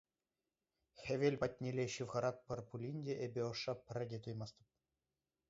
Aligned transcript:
Хевел 1.01 1.37
патнелле 1.43 1.85
ҫывхаратпӑр 1.97 2.59
пулин 2.73 2.97
те 3.09 3.13
эпӗ 3.27 3.41
ӑшша 3.51 3.73
пӗрре 3.85 4.07
те 4.17 4.23
туймастӑп. 4.27 4.67